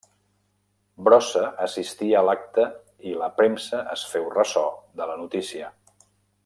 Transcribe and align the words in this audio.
Brossa 1.07 1.43
assistí 1.65 2.09
a 2.15 2.23
l'acte 2.29 2.65
i 3.11 3.15
la 3.23 3.31
premsa 3.43 3.83
es 3.97 4.09
féu 4.15 4.29
ressò 4.39 4.65
de 5.03 5.11
la 5.13 5.23
notícia. 5.25 5.75